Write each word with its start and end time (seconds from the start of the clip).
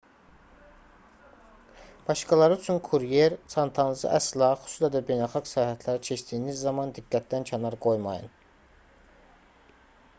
başqaları 2.07 2.55
üçün 2.61 2.79
kuryer 2.87 3.35
çantanızı 3.55 4.07
əsla 4.19 4.47
xüsusilə 4.61 4.89
də 4.95 5.01
beynəlxalq 5.09 5.49
sərhədləri 5.51 6.03
keçdiyiniz 6.07 6.63
zaman 6.69 6.95
diqqətdən 6.97 7.45
kənar 7.51 7.77
qoymayın 7.89 8.33